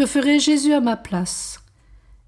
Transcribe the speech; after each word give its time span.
Que 0.00 0.06
ferait 0.06 0.38
Jésus 0.38 0.72
à 0.72 0.80
ma 0.80 0.96
place? 0.96 1.60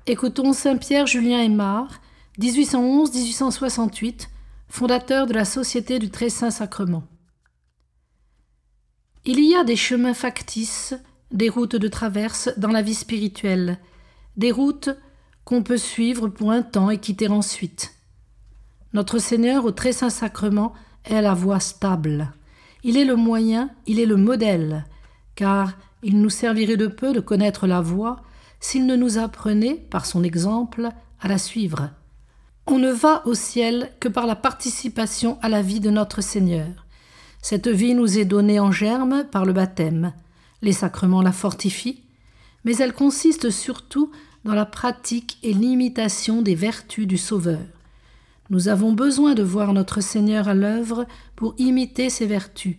Écoutons 0.07 0.53
Saint-Pierre 0.53 1.07
Julien 1.07 1.41
Aymar, 1.41 2.03
1811-1868, 2.39 4.29
fondateur 4.69 5.27
de 5.27 5.33
la 5.33 5.47
Société 5.47 5.99
du 5.99 6.11
Très 6.11 6.29
Saint 6.29 6.51
Sacrement. 6.51 7.05
Il 9.25 9.43
y 9.43 9.55
a 9.55 9.65
des 9.65 9.77
chemins 9.77 10.13
factices, 10.13 10.95
des 11.31 11.49
routes 11.49 11.77
de 11.77 11.89
traverse 11.89 12.51
dans 12.59 12.73
la 12.73 12.83
vie 12.83 12.93
spirituelle, 12.93 13.79
des 14.37 14.53
routes 14.53 14.91
qu'on 15.47 15.63
peut 15.63 15.79
suivre 15.79 16.29
pour 16.29 16.53
un 16.53 16.61
temps 16.61 16.91
et 16.91 16.99
quitter 16.99 17.29
ensuite. 17.29 17.95
Notre 18.93 19.19
Seigneur 19.19 19.65
au 19.65 19.71
Très 19.71 19.93
Saint 19.93 20.11
Sacrement 20.11 20.75
est 21.05 21.23
la 21.23 21.33
voie 21.33 21.59
stable. 21.59 22.35
Il 22.85 22.99
est 22.99 23.07
le 23.07 23.17
moyen, 23.17 23.71
il 23.87 23.99
est 23.99 24.05
le 24.05 24.17
modèle, 24.17 24.85
car 25.37 25.73
il 26.03 26.21
nous 26.21 26.31
servirait 26.31 26.77
de 26.77 26.87
peu 26.87 27.13
de 27.13 27.21
connaître 27.21 27.67
la 27.67 27.81
voie 27.81 28.23
s'il 28.61 28.87
ne 28.87 28.97
nous 28.97 29.19
apprenait, 29.19 29.75
par 29.91 30.07
son 30.07 30.23
exemple, 30.23 30.89
à 31.21 31.29
la 31.29 31.39
suivre. 31.39 31.91
On 32.67 32.79
ne 32.79 32.93
va 32.93 33.27
au 33.27 33.35
ciel 33.35 33.91
que 33.99 34.09
par 34.09 34.27
la 34.27 34.37
participation 34.37 35.39
à 35.43 35.49
la 35.49 35.63
vie 35.63 35.81
de 35.81 35.91
notre 35.91 36.21
Seigneur. 36.21 36.87
Cette 37.41 37.69
vie 37.69 37.95
nous 37.95 38.19
est 38.19 38.25
donnée 38.25 38.61
en 38.61 38.71
germe 38.71 39.25
par 39.31 39.45
le 39.45 39.53
baptême. 39.53 40.13
Les 40.63 40.73
sacrements 40.73 41.23
la 41.23 41.33
fortifient, 41.33 42.03
mais 42.65 42.77
elle 42.77 42.93
consiste 42.93 43.51
surtout 43.51 44.13
dans 44.45 44.55
la 44.55 44.67
pratique 44.67 45.39
et 45.43 45.53
l'imitation 45.53 46.41
des 46.41 46.55
vertus 46.55 47.07
du 47.07 47.19
Sauveur. 47.19 47.59
Nous 48.51 48.69
avons 48.69 48.93
besoin 48.93 49.35
de 49.35 49.43
voir 49.43 49.73
notre 49.73 50.01
Seigneur 50.01 50.47
à 50.47 50.55
l'œuvre 50.55 51.07
pour 51.35 51.55
imiter 51.59 52.11
ses 52.11 52.27
vertus, 52.27 52.77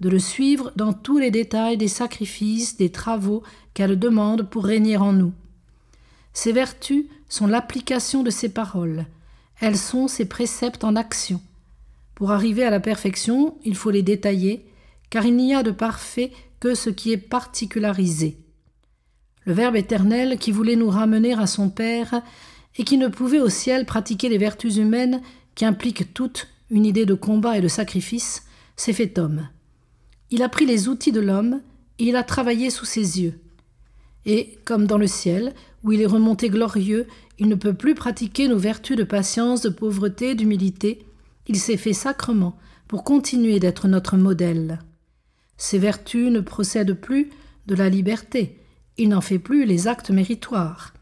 de 0.00 0.08
le 0.08 0.18
suivre 0.18 0.72
dans 0.76 0.92
tous 0.92 1.18
les 1.18 1.30
détails 1.30 1.76
des 1.76 1.88
sacrifices, 1.88 2.76
des 2.76 2.90
travaux 2.90 3.42
qu'elle 3.74 3.98
demande 3.98 4.48
pour 4.48 4.64
régner 4.64 4.96
en 4.96 5.12
nous. 5.12 5.32
Ces 6.32 6.52
vertus 6.52 7.04
sont 7.28 7.46
l'application 7.46 8.22
de 8.22 8.30
ses 8.30 8.48
paroles, 8.48 9.06
elles 9.60 9.78
sont 9.78 10.08
ses 10.08 10.26
préceptes 10.26 10.84
en 10.84 10.96
action. 10.96 11.40
Pour 12.14 12.32
arriver 12.32 12.64
à 12.64 12.70
la 12.70 12.80
perfection, 12.80 13.56
il 13.64 13.74
faut 13.74 13.90
les 13.90 14.02
détailler, 14.02 14.66
car 15.10 15.24
il 15.24 15.36
n'y 15.36 15.54
a 15.54 15.62
de 15.62 15.70
parfait 15.70 16.32
que 16.60 16.74
ce 16.74 16.90
qui 16.90 17.12
est 17.12 17.18
particularisé. 17.18 18.38
Le 19.44 19.52
Verbe 19.52 19.76
éternel 19.76 20.38
qui 20.38 20.52
voulait 20.52 20.76
nous 20.76 20.90
ramener 20.90 21.34
à 21.34 21.46
son 21.46 21.68
Père 21.68 22.22
et 22.76 22.84
qui 22.84 22.98
ne 22.98 23.08
pouvait 23.08 23.40
au 23.40 23.48
ciel 23.48 23.84
pratiquer 23.84 24.28
les 24.28 24.38
vertus 24.38 24.76
humaines 24.76 25.20
qui 25.54 25.64
impliquent 25.64 26.14
toutes 26.14 26.48
une 26.70 26.86
idée 26.86 27.06
de 27.06 27.14
combat 27.14 27.58
et 27.58 27.60
de 27.60 27.68
sacrifice, 27.68 28.44
s'est 28.76 28.92
fait 28.92 29.18
homme. 29.18 29.48
Il 30.30 30.42
a 30.42 30.48
pris 30.48 30.66
les 30.66 30.88
outils 30.88 31.12
de 31.12 31.20
l'homme 31.20 31.60
et 31.98 32.04
il 32.08 32.16
a 32.16 32.22
travaillé 32.22 32.70
sous 32.70 32.84
ses 32.84 33.20
yeux. 33.20 33.38
Et, 34.26 34.58
comme 34.64 34.86
dans 34.86 34.98
le 34.98 35.06
ciel, 35.06 35.54
où 35.82 35.92
il 35.92 36.00
est 36.00 36.06
remonté 36.06 36.48
glorieux, 36.48 37.06
il 37.38 37.48
ne 37.48 37.54
peut 37.54 37.74
plus 37.74 37.94
pratiquer 37.94 38.48
nos 38.48 38.58
vertus 38.58 38.96
de 38.96 39.04
patience, 39.04 39.60
de 39.60 39.68
pauvreté, 39.68 40.34
d'humilité, 40.34 41.04
il 41.46 41.58
s'est 41.58 41.76
fait 41.76 41.92
sacrement 41.92 42.56
pour 42.88 43.04
continuer 43.04 43.60
d'être 43.60 43.88
notre 43.88 44.16
modèle. 44.16 44.80
Ces 45.56 45.78
vertus 45.78 46.30
ne 46.30 46.40
procèdent 46.40 46.94
plus 46.94 47.30
de 47.66 47.74
la 47.74 47.88
liberté, 47.88 48.58
il 48.96 49.08
n'en 49.08 49.20
fait 49.20 49.38
plus 49.38 49.64
les 49.64 49.88
actes 49.88 50.10
méritoires, 50.10 50.94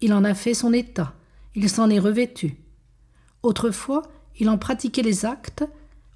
il 0.00 0.12
en 0.12 0.24
a 0.24 0.34
fait 0.34 0.54
son 0.54 0.72
état, 0.72 1.14
il 1.54 1.68
s'en 1.68 1.90
est 1.90 1.98
revêtu. 1.98 2.56
Autrefois, 3.42 4.02
il 4.38 4.48
en 4.48 4.58
pratiquait 4.58 5.02
les 5.02 5.24
actes, 5.24 5.64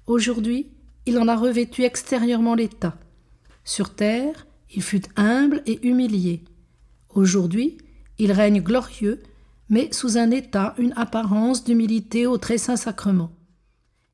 aujourd'hui, 0.07 0.67
il 1.05 1.17
en 1.17 1.27
a 1.27 1.35
revêtu 1.35 1.83
extérieurement 1.83 2.55
l'état. 2.55 2.97
Sur 3.63 3.93
terre, 3.93 4.47
il 4.73 4.81
fut 4.81 5.03
humble 5.15 5.61
et 5.65 5.85
humilié. 5.87 6.43
Aujourd'hui, 7.09 7.77
il 8.17 8.31
règne 8.31 8.61
glorieux, 8.61 9.21
mais 9.69 9.91
sous 9.91 10.17
un 10.17 10.31
état, 10.31 10.75
une 10.77 10.93
apparence 10.95 11.63
d'humilité 11.63 12.25
au 12.27 12.37
très 12.37 12.57
saint 12.57 12.75
sacrement. 12.75 13.31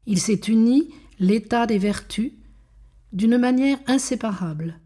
Il 0.05 0.19
s'est 0.19 0.41
uni 0.47 0.89
l'état 1.19 1.65
des 1.65 1.77
vertus 1.77 2.31
d'une 3.13 3.37
manière 3.37 3.79
inséparable. 3.87 4.79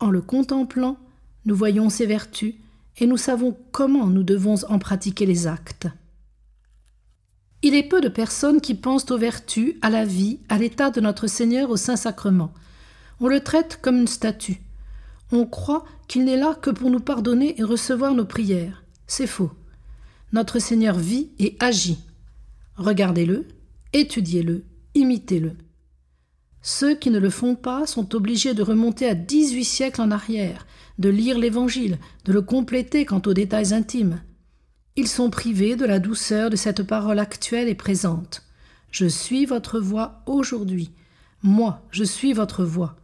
En 0.00 0.10
le 0.10 0.20
contemplant, 0.20 0.98
nous 1.44 1.56
voyons 1.56 1.90
ses 1.90 2.06
vertus 2.06 2.54
et 2.98 3.06
nous 3.06 3.16
savons 3.16 3.56
comment 3.72 4.06
nous 4.06 4.22
devons 4.22 4.64
en 4.68 4.78
pratiquer 4.78 5.26
les 5.26 5.46
actes. 5.46 5.88
Il 7.64 7.76
est 7.76 7.84
peu 7.84 8.00
de 8.00 8.08
personnes 8.08 8.60
qui 8.60 8.74
pensent 8.74 9.10
aux 9.12 9.18
vertus, 9.18 9.76
à 9.82 9.90
la 9.90 10.04
vie, 10.04 10.40
à 10.48 10.58
l'état 10.58 10.90
de 10.90 11.00
notre 11.00 11.28
Seigneur 11.28 11.70
au 11.70 11.76
Saint-Sacrement. 11.76 12.52
On 13.20 13.28
le 13.28 13.40
traite 13.40 13.78
comme 13.80 13.98
une 13.98 14.08
statue. 14.08 14.60
On 15.30 15.46
croit 15.46 15.84
qu'il 16.08 16.24
n'est 16.24 16.36
là 16.36 16.54
que 16.60 16.70
pour 16.70 16.90
nous 16.90 17.00
pardonner 17.00 17.58
et 17.60 17.62
recevoir 17.62 18.14
nos 18.14 18.24
prières. 18.24 18.82
C'est 19.06 19.28
faux. 19.28 19.52
Notre 20.32 20.58
Seigneur 20.58 20.98
vit 20.98 21.30
et 21.38 21.56
agit. 21.60 21.98
Regardez-le, 22.76 23.46
étudiez-le, 23.92 24.64
imitez-le. 24.96 25.52
Ceux 26.62 26.96
qui 26.96 27.10
ne 27.10 27.18
le 27.18 27.30
font 27.30 27.54
pas 27.54 27.86
sont 27.86 28.14
obligés 28.14 28.54
de 28.54 28.62
remonter 28.62 29.06
à 29.06 29.14
dix-huit 29.14 29.64
siècles 29.64 30.00
en 30.00 30.10
arrière, 30.10 30.66
de 30.98 31.08
lire 31.08 31.38
l'Évangile, 31.38 31.98
de 32.24 32.32
le 32.32 32.42
compléter 32.42 33.04
quant 33.04 33.22
aux 33.24 33.34
détails 33.34 33.72
intimes. 33.72 34.20
Ils 34.94 35.08
sont 35.08 35.30
privés 35.30 35.74
de 35.74 35.86
la 35.86 35.98
douceur 35.98 36.50
de 36.50 36.56
cette 36.56 36.82
parole 36.82 37.18
actuelle 37.18 37.68
et 37.68 37.74
présente. 37.74 38.42
Je 38.90 39.06
suis 39.06 39.46
votre 39.46 39.80
voix 39.80 40.20
aujourd'hui. 40.26 40.90
Moi, 41.42 41.80
je 41.90 42.04
suis 42.04 42.34
votre 42.34 42.62
voix. 42.62 42.96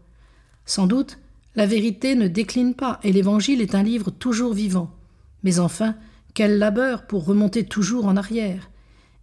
Sans 0.67 0.87
doute, 0.87 1.19
la 1.57 1.65
vérité 1.65 2.15
ne 2.15 2.29
décline 2.29 2.75
pas 2.75 3.01
et 3.03 3.11
l'Évangile 3.11 3.63
est 3.63 3.75
un 3.75 3.83
livre 3.83 4.11
toujours 4.11 4.53
vivant. 4.53 4.95
Mais 5.43 5.61
enfin, 5.61 5.97
quel 6.35 6.59
labeur 6.59 7.07
pour 7.07 7.25
remonter 7.25 7.65
toujours 7.65 8.05
en 8.05 8.19
arrière. 8.19 8.71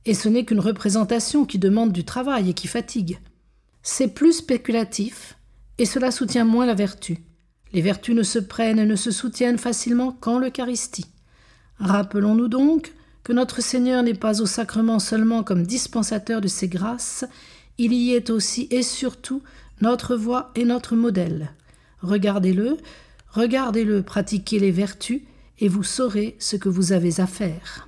Et 0.06 0.16
ce 0.16 0.28
n'est 0.28 0.44
qu'une 0.44 0.59
représentation 0.59 1.46
qui 1.46 1.59
demande 1.59 1.92
du 1.92 2.03
travail 2.03 2.50
et 2.50 2.53
qui 2.56 2.68
fatigue. 2.68 3.20
C'est 3.84 4.16
plus 4.16 4.34
spéculatif, 4.34 5.38
et 5.78 5.86
cela 5.86 6.09
soutient 6.09 6.46
moins 6.46 6.66
la 6.66 6.74
vertu. 6.74 7.20
Les 7.74 7.82
vertus 7.82 8.16
ne 8.16 8.24
se 8.24 8.40
prennent 8.40 8.80
et 8.80 8.86
ne 8.86 8.96
se 8.96 9.12
soutiennent 9.12 9.59
facilement 9.59 10.12
qu'en 10.12 10.40
l'Eucharistie. 10.40 11.06
Rappelons-nous 11.80 12.47
donc 12.47 12.94
que 13.24 13.34
notre 13.34 13.62
Seigneur 13.62 14.03
n'est 14.03 14.13
pas 14.13 14.41
au 14.41 14.46
sacrement 14.46 15.00
seulement 15.00 15.44
comme 15.44 15.63
dispensateur 15.63 16.41
de 16.41 16.47
ses 16.47 16.68
grâces, 16.68 17.25
il 17.78 17.91
y 17.94 18.13
est 18.13 18.30
aussi 18.30 18.68
et 18.72 18.84
surtout 18.84 19.41
notre 19.81 20.16
voie 20.16 20.52
et 20.56 20.64
notre 20.64 20.96
modèle. 20.96 21.52
Regardez-le, 22.02 22.78
regardez-le 23.31 24.03
pratiquer 24.03 24.59
les 24.59 24.72
vertus, 24.72 25.22
et 25.59 25.68
vous 25.68 25.84
saurez 25.84 26.35
ce 26.40 26.56
que 26.56 26.69
vous 26.69 26.91
avez 26.91 27.19
à 27.19 27.28
faire. 27.28 27.88